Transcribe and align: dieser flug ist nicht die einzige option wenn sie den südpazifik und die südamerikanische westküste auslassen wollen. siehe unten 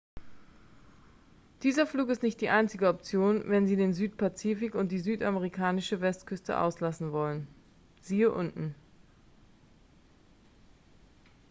dieser 1.61 1.85
flug 1.85 2.09
ist 2.09 2.23
nicht 2.23 2.41
die 2.41 2.49
einzige 2.49 2.87
option 2.87 3.43
wenn 3.47 3.67
sie 3.67 3.75
den 3.75 3.93
südpazifik 3.93 4.73
und 4.73 4.91
die 4.91 4.97
südamerikanische 4.97 6.01
westküste 6.01 6.57
auslassen 6.59 7.11
wollen. 7.11 7.47
siehe 8.01 8.31
unten 8.33 8.73